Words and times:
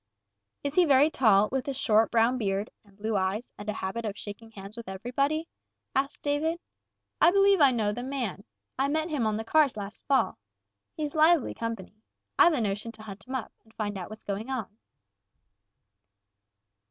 "Is 0.63 0.73
he 0.73 0.85
very 0.85 1.11
tall, 1.11 1.47
with 1.51 1.67
a 1.67 1.75
short, 1.75 2.09
brown 2.09 2.39
beard, 2.39 2.71
and 2.83 2.97
blue 2.97 3.15
eyes, 3.15 3.53
and 3.55 3.69
a 3.69 3.73
habit 3.73 4.03
of 4.03 4.17
shaking 4.17 4.49
hands 4.49 4.75
with 4.75 4.89
everybody?" 4.89 5.47
asked 5.93 6.23
David. 6.23 6.59
"I 7.21 7.29
believe 7.29 7.61
I 7.61 7.69
know 7.69 7.91
the 7.91 8.01
man. 8.01 8.43
I 8.79 8.87
met 8.87 9.09
him 9.11 9.27
on 9.27 9.37
the 9.37 9.43
cars 9.43 9.77
last 9.77 10.03
fall. 10.07 10.39
He's 10.95 11.13
lively 11.13 11.53
company. 11.53 12.01
I've 12.39 12.53
a 12.53 12.61
notion 12.61 12.91
to 12.93 13.03
hunt 13.03 13.27
him 13.27 13.35
up, 13.35 13.53
and 13.63 13.75
find 13.75 13.95
what's 13.95 14.23
going 14.23 14.49
on." 14.49 14.75